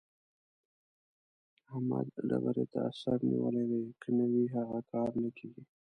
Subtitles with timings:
[1.69, 5.63] احمد ډبرې ته سر نيولی دی؛ که نه وي هغه کار نه کېږي.